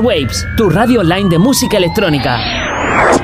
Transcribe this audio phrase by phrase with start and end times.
[0.00, 2.38] Waves, tu radio online de música electrónica.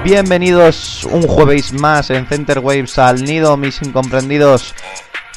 [0.05, 4.75] Bienvenidos un jueves más en Center Waves al nido, mis incomprendidos.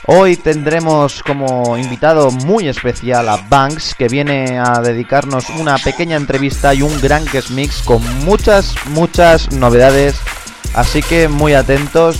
[0.08, 6.74] Hoy tendremos como invitado muy especial a Banks, que viene a dedicarnos una pequeña entrevista
[6.74, 10.16] y un gran guest mix con muchas, muchas novedades.
[10.74, 12.18] Así que muy atentos.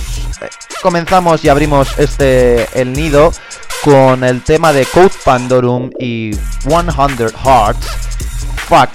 [0.82, 3.32] Comenzamos y abrimos este el nido
[3.84, 6.32] con el tema de Code Pandorum y
[6.66, 6.90] 100
[7.44, 8.06] Hearts.
[8.68, 8.90] Fuck.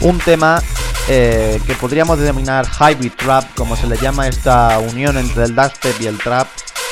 [0.00, 0.62] Un tema
[1.08, 6.00] eh, que podríamos denominar hybrid trap, como se le llama esta unión entre el dubstep
[6.00, 6.46] y el trap,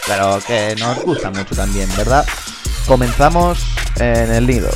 [0.06, 2.27] pero que nos gusta mucho también, ¿verdad?
[2.87, 3.65] Comenzamos
[3.97, 4.70] en el nido.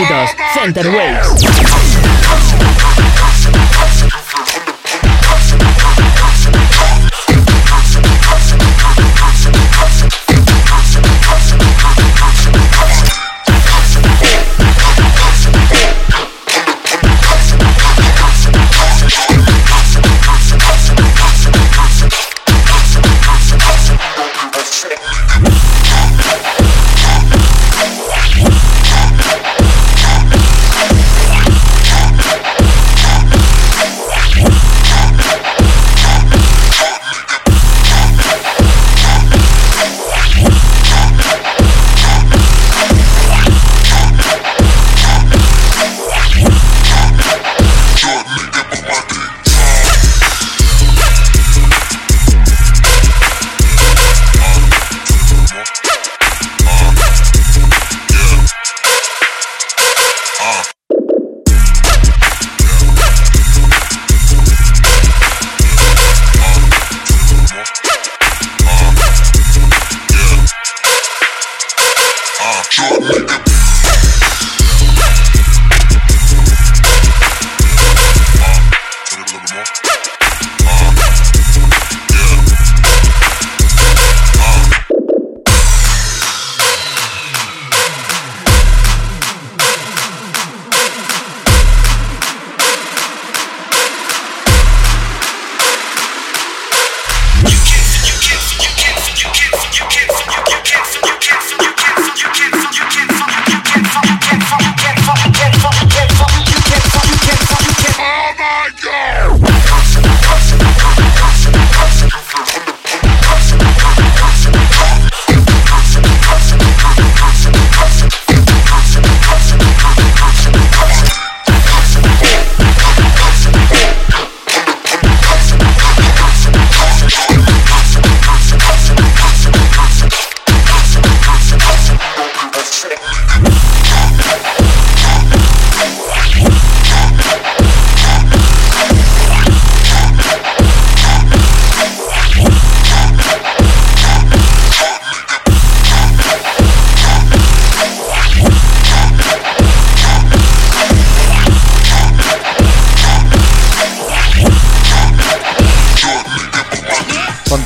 [0.00, 0.30] Éxitos.
[0.54, 2.69] Center Waves.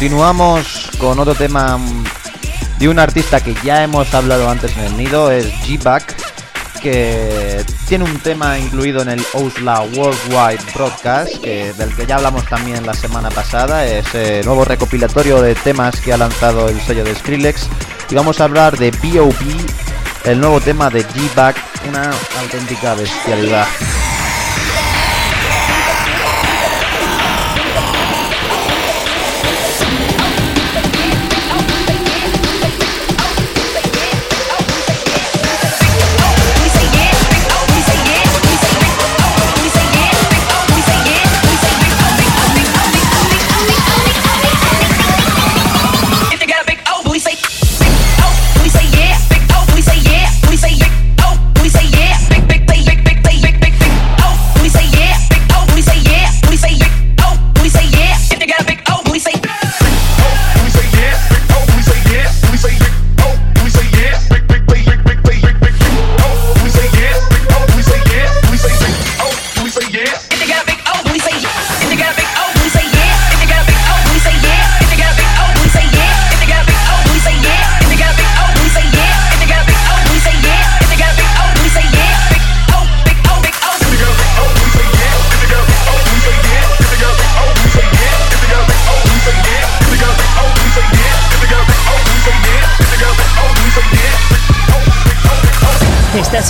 [0.04, 1.80] Continuamos con otro tema
[2.78, 6.14] de un artista que ya hemos hablado antes en el nido, es G-Back,
[6.82, 12.44] que tiene un tema incluido en el Osla Worldwide Broadcast, que, del que ya hablamos
[12.44, 17.14] también la semana pasada, ese nuevo recopilatorio de temas que ha lanzado el sello de
[17.14, 17.66] Skrillex.
[18.10, 19.56] Y vamos a hablar de B.O.B.,
[20.30, 21.56] el nuevo tema de G-Back,
[21.88, 22.10] una
[22.42, 23.66] auténtica bestialidad.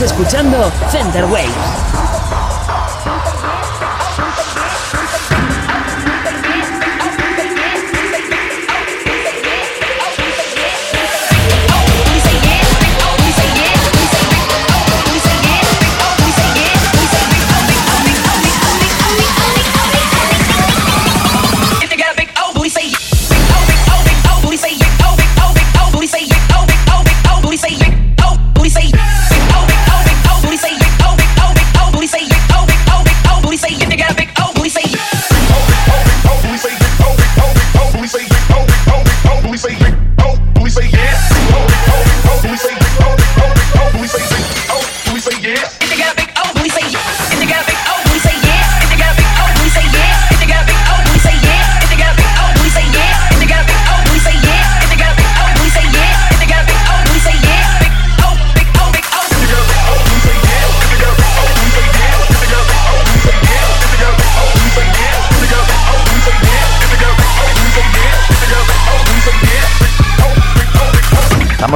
[0.00, 1.93] Escuchando Center Waves.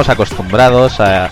[0.07, 1.29] Acostumbrados a,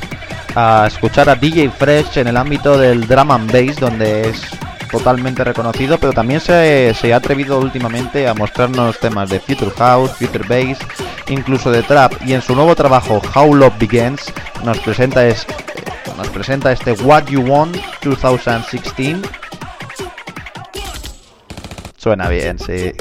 [0.87, 4.41] escuchar a DJ Fresh en el ámbito del drum and bass, donde es
[4.91, 10.11] totalmente reconocido, pero también se, se, ha atrevido últimamente a mostrarnos temas de Future House,
[10.11, 10.79] Future Bass,
[11.29, 14.33] incluso de Trap, y en su nuevo trabajo How Love Begins
[14.63, 15.45] nos presenta, es,
[16.17, 19.17] nos presenta este What You Want 2016.
[21.97, 22.93] Suena bien, sí.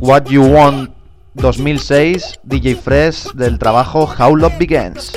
[0.00, 1.01] What You Want
[1.34, 5.12] 2006, DJ Fresh del trabajo How Love Begins.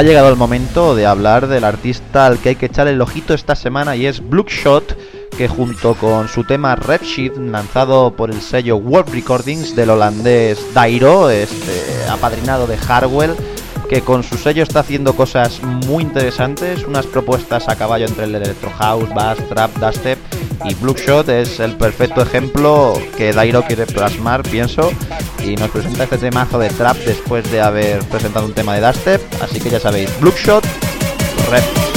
[0.00, 3.34] Ha llegado el momento de hablar del artista al que hay que echar el ojito
[3.34, 4.96] esta semana y es Bloodshot,
[5.36, 10.72] que junto con su tema Red Sheet, lanzado por el sello World Recordings del holandés
[10.72, 13.36] Dairo, este apadrinado de Harwell,
[13.90, 18.34] que con su sello está haciendo cosas muy interesantes, unas propuestas a caballo entre el
[18.34, 20.18] electro house, bass, trap, dubstep
[20.64, 24.92] y Bloodshot es el perfecto ejemplo que Dairo quiere plasmar, pienso,
[25.44, 29.20] y nos presenta este temazo de trap después de haber presentado un tema de dubstep,
[29.42, 30.64] así que ya sabéis, Bloodshot,
[31.50, 31.89] Red.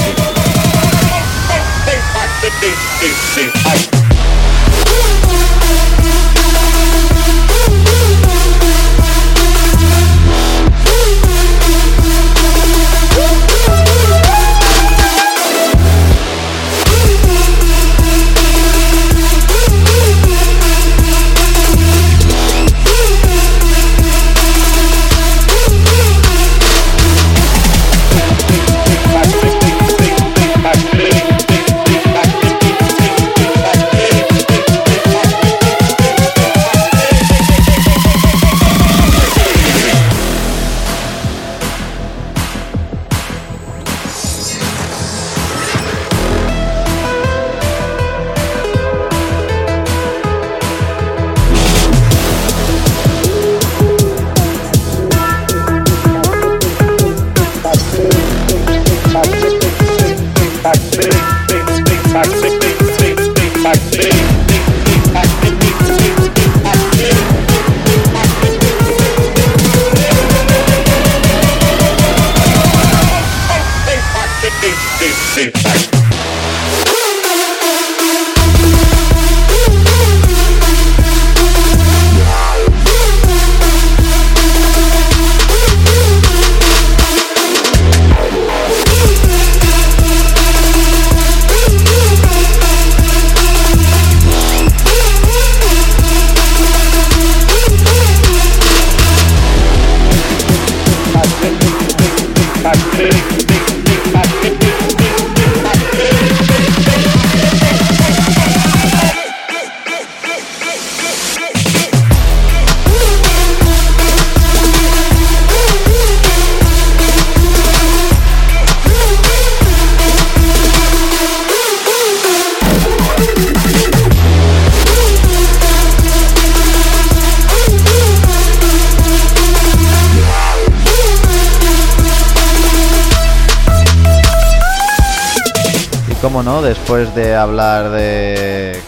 [137.36, 138.80] Hablar de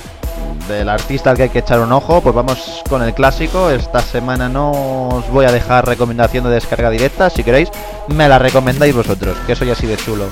[0.68, 3.70] del artista al que hay que echar un ojo, pues vamos con el clásico.
[3.70, 7.68] Esta semana no os voy a dejar recomendación de descarga directa, si queréis,
[8.08, 10.26] me la recomendáis vosotros, que soy así de chulo.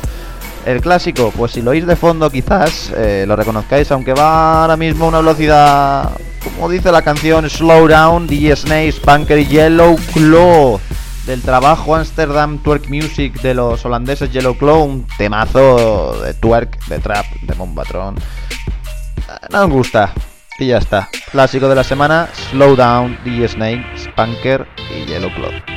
[0.67, 4.77] El clásico, pues si lo oís de fondo quizás eh, lo reconozcáis, aunque va ahora
[4.77, 6.11] mismo una velocidad,
[6.43, 10.81] como dice la canción, Slow Down, DJ Snake, Bunker Yellow Claw
[11.27, 16.99] del trabajo Amsterdam Twerk Music de los holandeses Yellow Claw, un temazo de twerk, de
[16.99, 18.17] trap, de Mombatron.
[19.51, 20.13] No me gusta.
[20.59, 21.09] Y ya está.
[21.33, 25.74] Clásico de la semana, Slow Down, Snake, Spanker y Yellow Claw.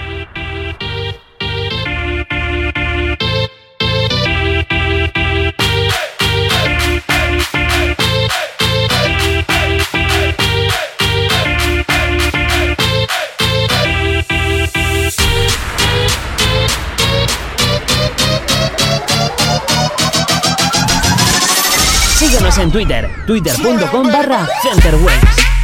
[22.67, 25.56] En Twitter, twitter.com barra Centerwaves.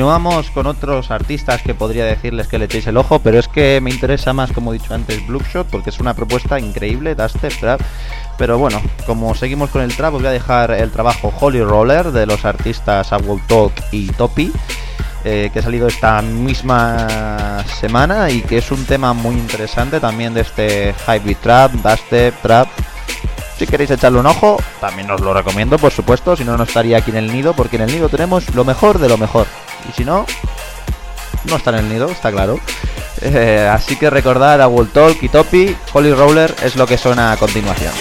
[0.00, 3.82] Continuamos con otros artistas que podría decirles que le echéis el ojo, pero es que
[3.82, 7.82] me interesa más, como he dicho antes, Bloodshot, porque es una propuesta increíble, Dubstep, Trap.
[8.38, 12.24] Pero bueno, como seguimos con el trap, voy a dejar el trabajo Holy Roller de
[12.24, 14.50] los artistas Awol Talk y Topi.
[15.22, 20.32] Eh, que ha salido esta misma semana y que es un tema muy interesante también
[20.32, 22.68] de este Hybrid Trap, Dubstep, Trap.
[23.58, 26.96] Si queréis echarle un ojo, también os lo recomiendo, por supuesto, si no, no estaría
[26.96, 29.46] aquí en el nido, porque en el nido tenemos lo mejor de lo mejor.
[29.88, 30.26] Y si no,
[31.44, 32.58] no está en el nido, está claro.
[33.22, 37.32] Eh, así que recordar a World Talk y Topi, Holy Roller es lo que suena
[37.32, 37.92] a continuación.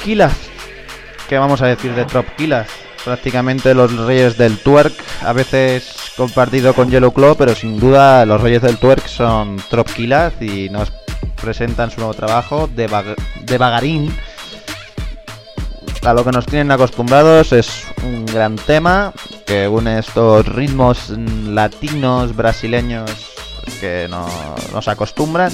[0.00, 0.36] Trop Killaz.
[1.28, 2.68] ¿Qué vamos a decir de Trop Killaz?
[3.04, 8.40] Prácticamente los reyes del twerk, a veces compartido con Yellow Claw, pero sin duda los
[8.40, 10.90] reyes del twerk son Trop Killaz y nos
[11.40, 12.88] presentan su nuevo trabajo de,
[13.42, 14.14] de Bagarín.
[16.02, 19.12] A lo que nos tienen acostumbrados es un gran tema
[19.46, 23.10] que une estos ritmos latinos, brasileños
[23.80, 24.26] que no,
[24.72, 25.52] nos acostumbran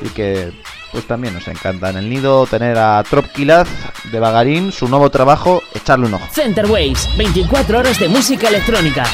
[0.00, 0.52] y que
[0.92, 5.62] pues también nos encanta en el nido tener a Trop de Bagarín, su nuevo trabajo,
[5.74, 6.26] echarle un ojo.
[6.32, 9.04] Center Waves, 24 horas de música electrónica.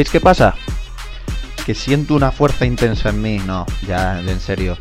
[0.00, 0.54] ¿Sabéis qué pasa?
[1.66, 3.38] Que siento una fuerza intensa en mí.
[3.46, 4.78] No, ya, en serio.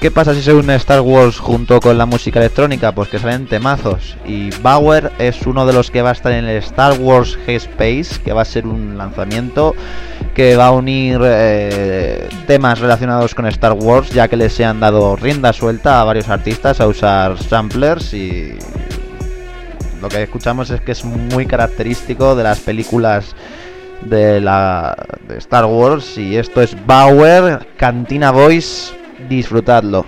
[0.00, 2.92] ¿Qué pasa si se une Star Wars junto con la música electrónica?
[2.92, 4.16] Pues que salen temazos.
[4.24, 8.22] Y Bauer es uno de los que va a estar en el Star Wars G-Space,
[8.22, 9.74] que va a ser un lanzamiento
[10.36, 15.16] que va a unir eh, temas relacionados con Star Wars, ya que les han dado
[15.16, 18.56] rienda suelta a varios artistas a usar samplers y
[20.00, 23.34] lo que escuchamos es que es muy característico de las películas
[24.04, 24.96] de la
[25.28, 28.94] de Star Wars y esto es Bauer Cantina Boys
[29.28, 30.04] disfrutadlo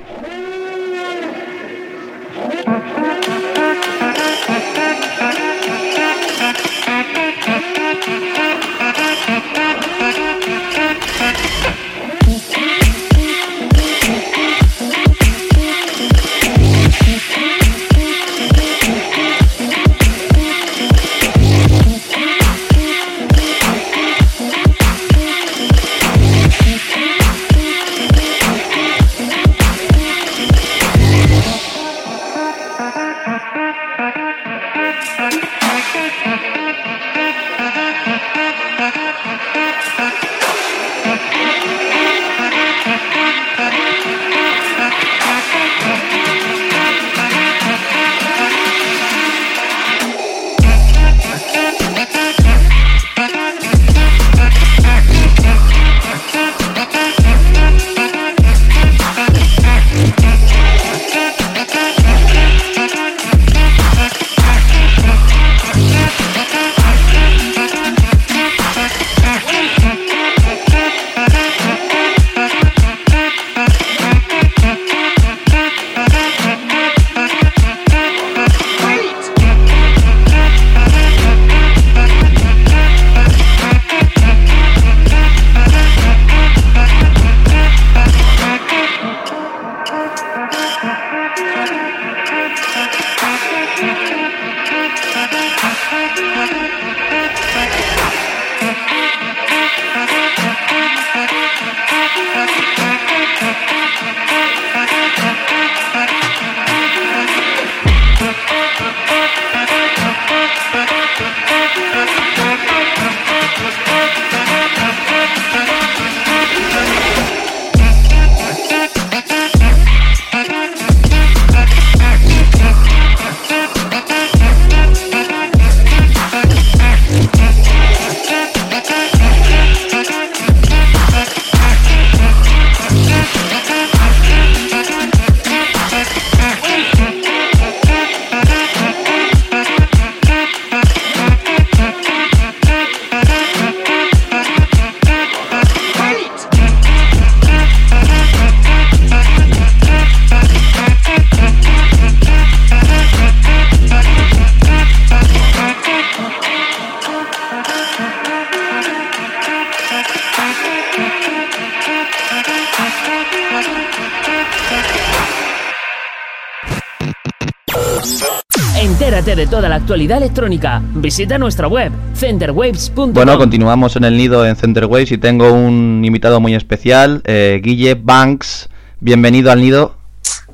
[169.86, 170.82] actualidad electrónica.
[170.96, 173.12] Visita nuestra web, centerwaves.com.
[173.12, 177.94] Bueno, continuamos en el nido en Centerwaves y tengo un invitado muy especial, eh, Guille
[177.94, 178.68] Banks.
[178.98, 179.94] Bienvenido al nido.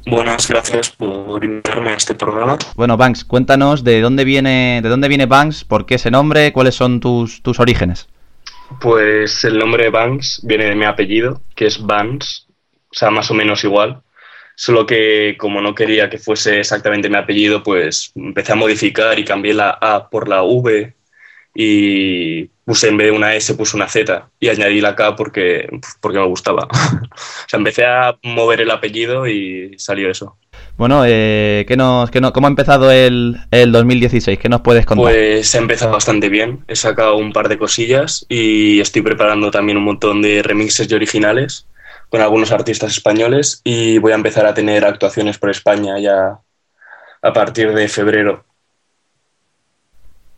[0.05, 2.59] Buenas, gracias por invitarme a este programa.
[2.75, 6.75] Bueno, Banks, cuéntanos de dónde viene, de dónde viene Banks, por qué ese nombre, cuáles
[6.75, 8.09] son tus, tus orígenes.
[8.83, 12.43] Pues el nombre de Banks viene de mi apellido, que es Vance,
[12.91, 14.03] o sea, más o menos igual.
[14.55, 19.25] Solo que como no quería que fuese exactamente mi apellido, pues empecé a modificar y
[19.25, 20.95] cambié la A por la V
[21.55, 25.69] y puse en vez de una S puse una Z y añadí la K porque,
[26.01, 26.65] porque me gustaba.
[26.71, 30.39] o sea, empecé a mover el apellido y salió eso.
[30.77, 34.39] Bueno, eh, ¿qué nos, qué no- ¿cómo ha empezado el, el 2016?
[34.39, 35.13] ¿Qué nos puedes contar?
[35.13, 39.77] Pues he empezado bastante bien, he sacado un par de cosillas y estoy preparando también
[39.79, 41.67] un montón de remixes y originales
[42.13, 46.41] con algunos artistas españoles y voy a empezar a tener actuaciones por España ya
[47.23, 48.45] a partir de febrero.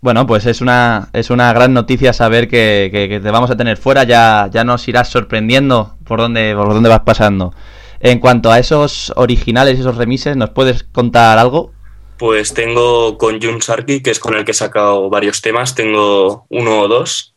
[0.00, 3.56] Bueno, pues es una, es una gran noticia saber que, que- que te vamos a
[3.56, 7.52] tener fuera, ya, ya nos irás sorprendiendo por dónde, por dónde vas pasando.
[7.98, 11.72] En cuanto a esos originales, esos remises, ¿nos puedes contar algo?
[12.18, 16.46] Pues tengo con Jun Sarki, que es con el que he sacado varios temas, tengo
[16.50, 17.33] uno o dos.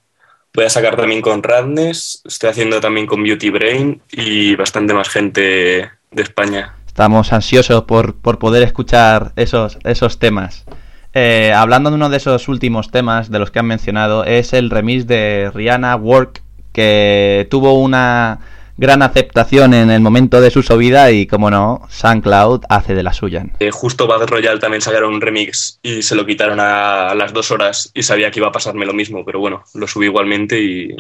[0.58, 5.08] Voy a sacar también con Radness, estoy haciendo también con Beauty Brain y bastante más
[5.08, 6.74] gente de España.
[6.88, 10.66] Estamos ansiosos por, por poder escuchar esos, esos temas.
[11.14, 14.72] Eh, hablando de uno de esos últimos temas de los que han mencionado, es el
[14.72, 16.42] remix de Rihanna Work,
[16.74, 18.40] que tuvo una
[18.78, 23.14] gran aceptación en el momento de su subida y, como no, SoundCloud hace de la
[23.14, 23.46] suya.
[23.60, 27.52] Eh, justo Battle Royale también sacaron un remix y se lo quitaron a, las dos
[27.52, 30.96] horas y sabía que iba a pasarme lo mismo, pero bueno, lo subí igualmente y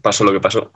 [0.00, 0.70] pasó lo que pasó.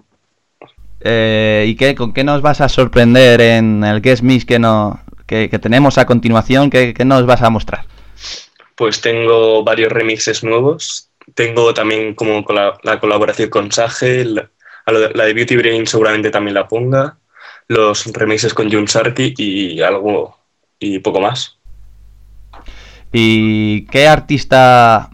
[1.00, 5.00] Eh, ¿Y qué, con qué nos vas a sorprender en el Guest Mix que, no,
[5.26, 6.70] que, que tenemos a continuación?
[6.70, 7.86] ¿Qué, qué nos vas a mostrar?
[8.76, 11.08] Pues tengo varios remixes nuevos.
[11.34, 14.48] Tengo también como cola- la colaboración con Sage, la,
[14.86, 17.18] la de Beauty Brain seguramente también la ponga,
[17.68, 20.36] los remixes con Jun Sarki y algo
[20.78, 21.58] y poco más.
[23.12, 25.10] ¿Y qué artista,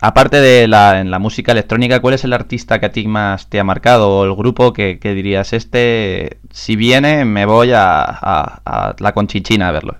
[0.00, 3.48] aparte de la, en la música electrónica, cuál es el artista que a ti más
[3.48, 8.02] te ha marcado o el grupo que, que dirías, este, si viene, me voy a,
[8.04, 9.96] a- a la Conchichina a verlo?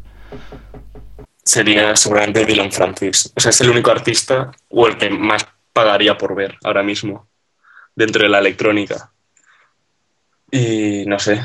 [1.45, 3.33] Sería seguramente Dylan Francis.
[3.37, 7.29] O sea, es el único artista o el que más pagaría por ver ahora mismo
[7.97, 9.11] dentro de la electrónica.
[10.53, 11.43] Y no sé,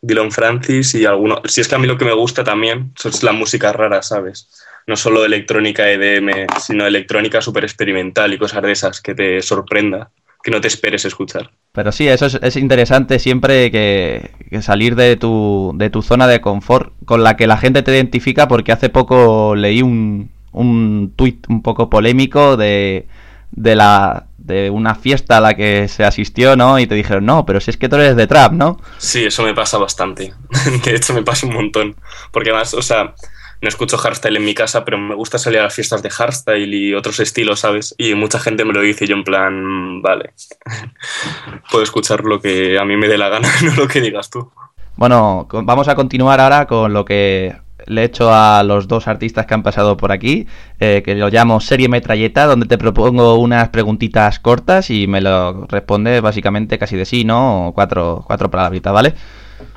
[0.00, 1.42] Dylan Francis y alguno.
[1.44, 4.48] Si es que a mí lo que me gusta también es la música rara, ¿sabes?
[4.86, 10.10] No solo electrónica EDM, sino electrónica súper experimental y cosas de esas que te sorprenda,
[10.42, 11.50] que no te esperes escuchar.
[11.72, 16.26] Pero sí, eso es, es interesante siempre que, que salir de tu, de tu zona
[16.26, 21.12] de confort con la que la gente te identifica porque hace poco leí un, un
[21.14, 23.06] tuit un poco polémico de,
[23.50, 26.78] de, la, de una fiesta a la que se asistió, ¿no?
[26.78, 28.80] Y te dijeron, no, pero si es que tú eres de trap, ¿no?
[28.98, 30.32] Sí, eso me pasa bastante.
[30.84, 31.96] De hecho, me pasa un montón.
[32.30, 33.14] Porque además, o sea,
[33.60, 36.74] no escucho hardstyle en mi casa, pero me gusta salir a las fiestas de hardstyle
[36.74, 37.94] y otros estilos, ¿sabes?
[37.98, 40.32] Y mucha gente me lo dice y yo en plan, vale,
[41.70, 44.50] puedo escuchar lo que a mí me dé la gana, no lo que digas tú.
[44.96, 47.56] Bueno, vamos a continuar ahora con lo que
[47.88, 50.46] le he hecho a los dos artistas que han pasado por aquí,
[50.80, 55.66] eh, que lo llamo serie metralleta, donde te propongo unas preguntitas cortas y me lo
[55.66, 57.68] respondes básicamente casi de sí, ¿no?
[57.68, 59.14] O cuatro, cuatro palabritas, ¿vale?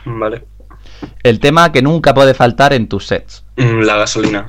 [0.06, 0.46] Vale.
[1.24, 3.44] El tema que nunca puede faltar en tus sets.
[3.58, 4.48] Mm, La gasolina.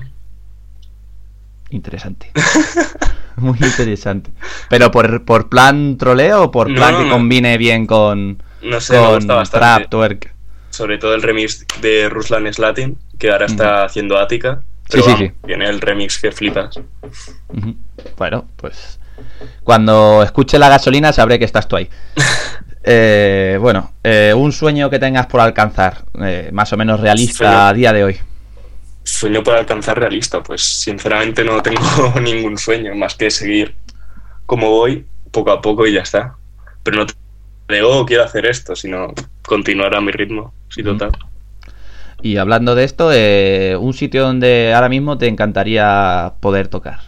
[1.71, 2.31] Interesante.
[3.37, 4.31] Muy interesante.
[4.69, 7.11] ¿Pero por, por plan troleo o por plan no, que no.
[7.11, 9.59] combine bien con, No sé, me con gusta bastante.
[9.59, 10.32] trap, twerk?
[10.73, 14.63] Sobre todo el remix de Ruslan Slatin, que ahora está haciendo Ática.
[14.91, 15.33] Pero sí, vamos, sí.
[15.47, 16.81] Tiene el remix que flipas.
[18.17, 18.99] Bueno, pues
[19.63, 21.89] cuando escuche la gasolina sabré que estás tú ahí.
[22.85, 27.59] Eh, bueno, eh, un sueño que tengas por alcanzar, eh, más o menos realista Sueño.
[27.61, 28.19] a día de hoy.
[29.05, 31.81] Sueño para alcanzar realista, pues sinceramente no tengo
[32.21, 33.77] ningún sueño más que seguir
[34.47, 36.35] como voy, poco a poco y ya está.
[36.83, 37.07] Pero no
[37.77, 41.13] digo "Oh, quiero hacer esto, sino continuar a mi ritmo, sí, total.
[42.23, 47.01] Y hablando de esto, eh, un sitio donde ahora mismo te encantaría poder tocar.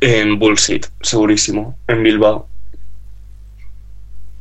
[0.00, 2.46] En Bullshit, segurísimo, en Bilbao.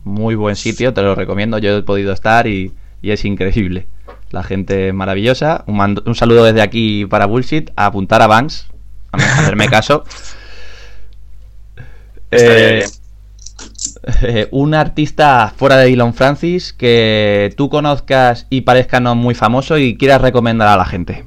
[0.03, 1.57] Muy buen sitio, te lo recomiendo.
[1.60, 3.88] Yo he podido estar y, y es increíble.
[4.31, 5.63] La gente es maravillosa.
[5.67, 7.69] Un, mando- un saludo desde aquí para Bullshit.
[7.75, 8.67] A apuntar a Banks.
[9.12, 10.03] A hacerme caso.
[12.31, 12.86] Eh.
[14.23, 19.77] eh, un artista fuera de Dylan Francis que tú conozcas y parezca no muy famoso
[19.77, 21.25] y quieras recomendar a la gente.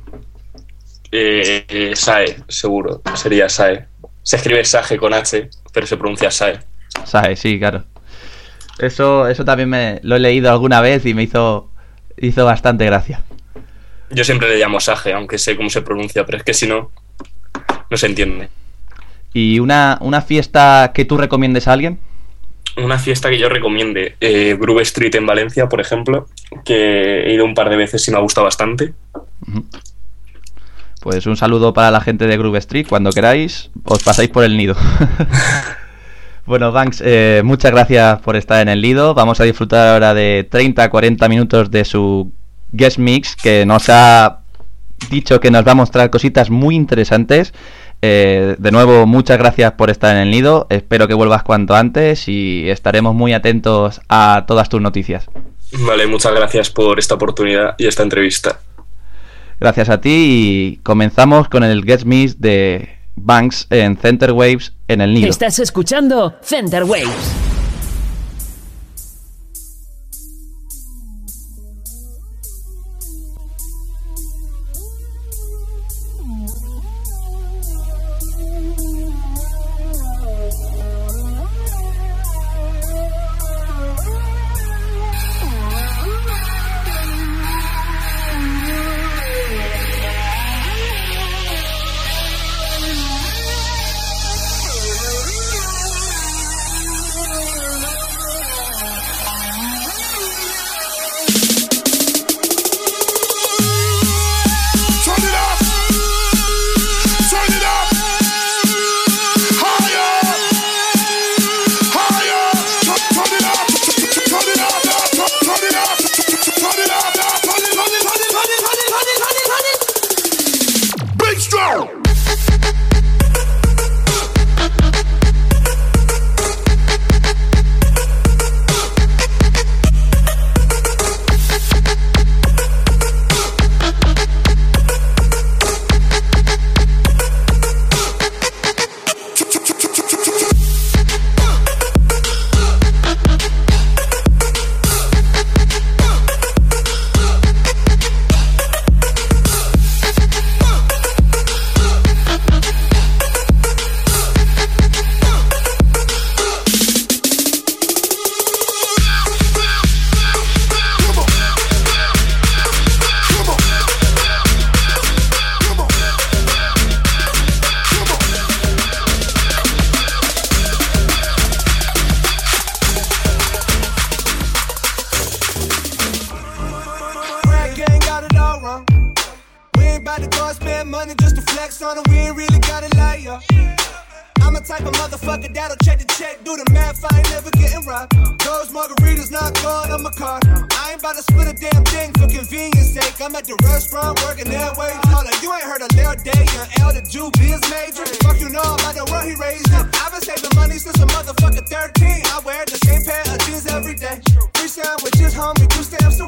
[1.12, 3.02] Eh, Sae, seguro.
[3.14, 3.86] Sería Sae.
[4.22, 6.58] Se escribe Sage con H, pero se pronuncia Sae.
[7.04, 7.84] Sae, sí, claro.
[8.78, 11.70] Eso, eso también me lo he leído alguna vez y me hizo,
[12.16, 13.22] hizo bastante gracia.
[14.10, 16.90] Yo siempre le llamo Sage, aunque sé cómo se pronuncia, pero es que si no,
[17.90, 18.48] no se entiende.
[19.32, 22.00] ¿Y una, una fiesta que tú recomiendes a alguien?
[22.76, 26.26] Una fiesta que yo recomiende, eh, Groove Street en Valencia, por ejemplo,
[26.64, 28.94] que he ido un par de veces y me ha gustado bastante.
[31.00, 32.86] Pues un saludo para la gente de Groove Street.
[32.88, 34.74] Cuando queráis, os pasáis por el nido.
[36.46, 39.14] bueno, Banks, eh, muchas gracias por estar en el nido.
[39.14, 42.32] Vamos a disfrutar ahora de 30-40 minutos de su
[42.72, 44.40] guest mix, que nos ha
[45.10, 47.52] dicho que nos va a mostrar cositas muy interesantes.
[48.02, 50.66] Eh, de nuevo, muchas gracias por estar en el nido.
[50.70, 55.26] Espero que vuelvas cuanto antes y estaremos muy atentos a todas tus noticias.
[55.72, 58.60] Vale, muchas gracias por esta oportunidad y esta entrevista.
[59.58, 65.00] Gracias a ti y comenzamos con el Get Mix de Banks en Center Waves en
[65.00, 65.28] el nido.
[65.28, 67.53] Estás escuchando Center Waves.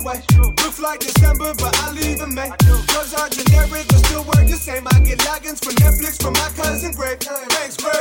[0.06, 0.22] away.
[0.38, 2.50] Looks like December, but I leave in May.
[2.58, 4.86] Drugs are generic, but still work the same.
[4.86, 7.20] I get logins from Netflix from my cousin Greg.
[7.20, 7.96] Thanks, Greg.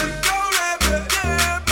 [0.00, 1.67] We don't ever,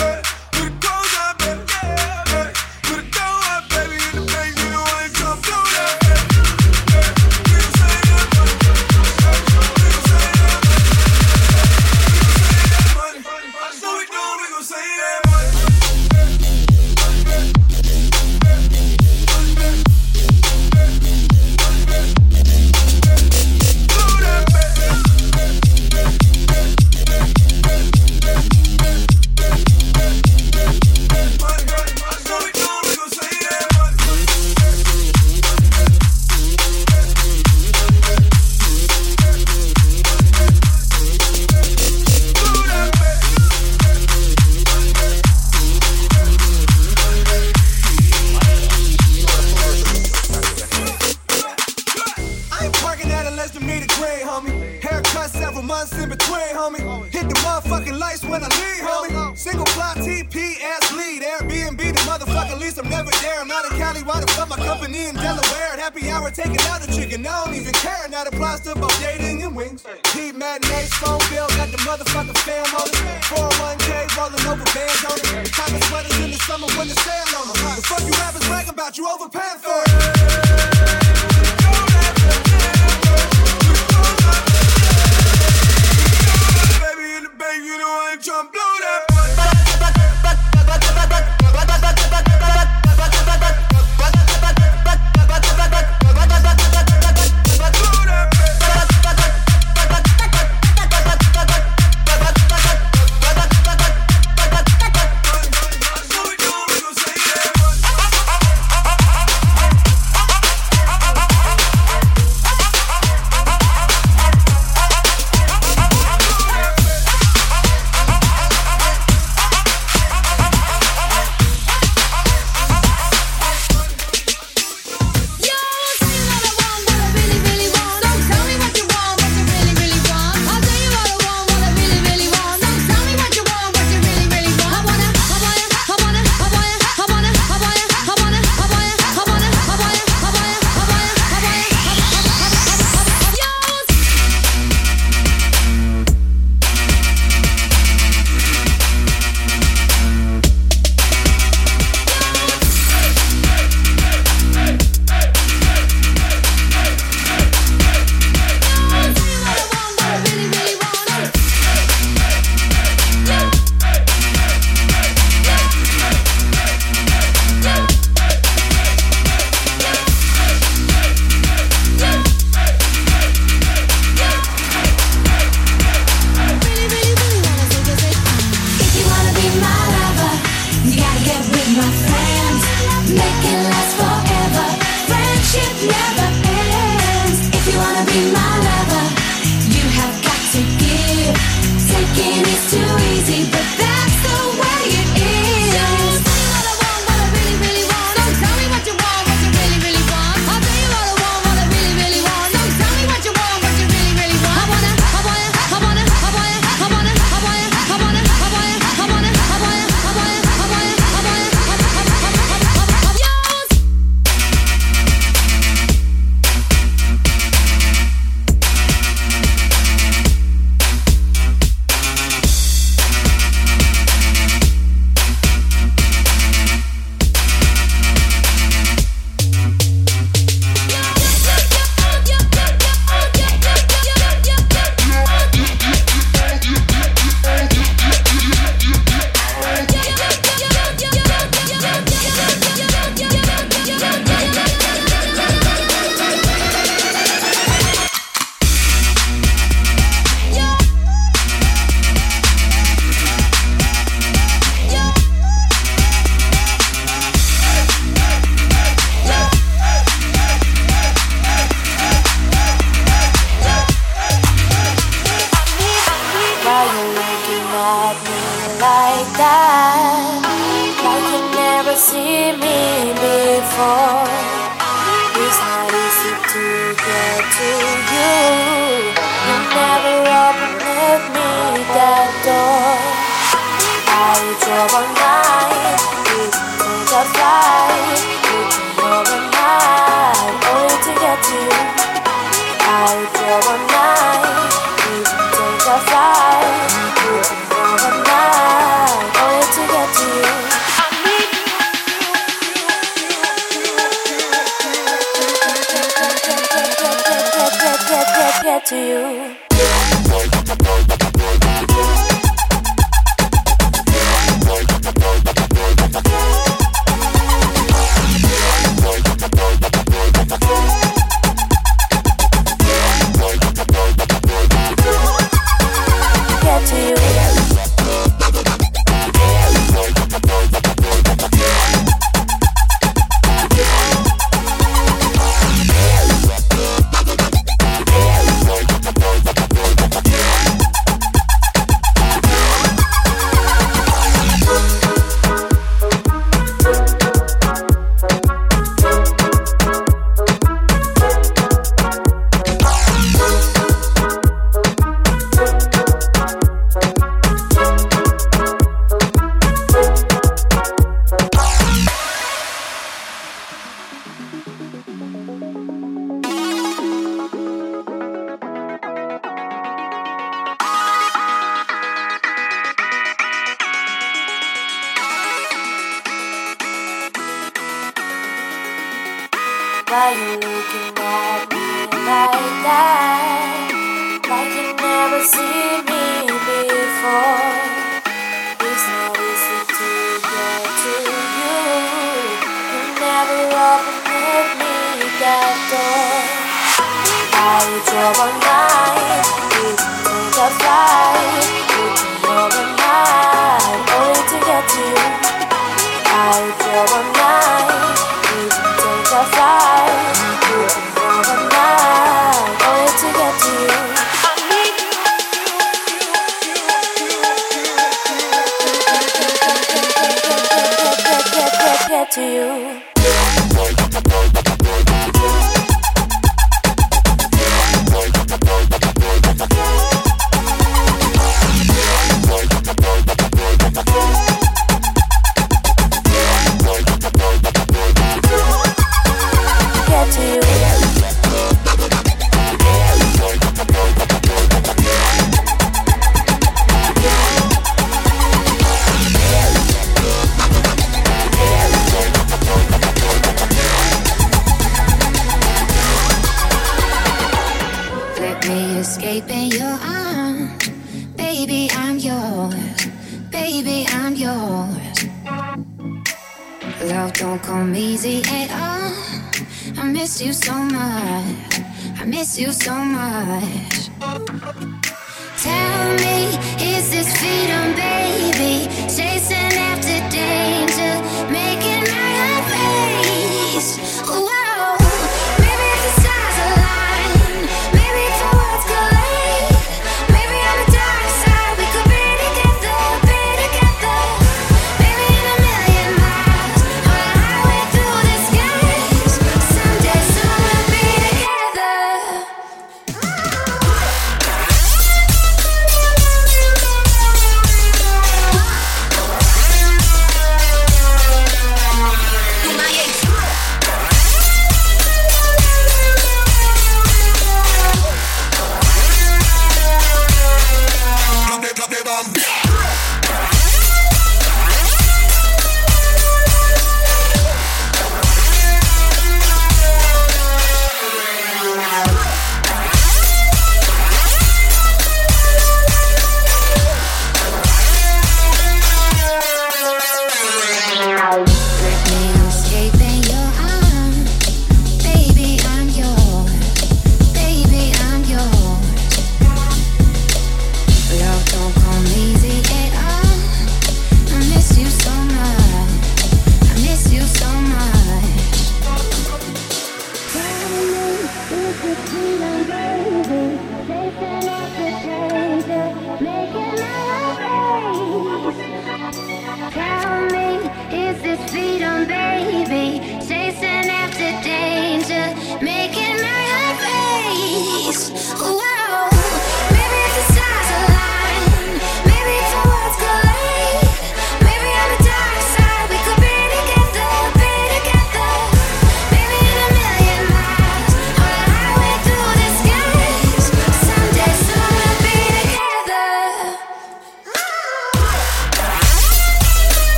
[472.58, 473.95] you so much.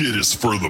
[0.00, 0.69] shit is for the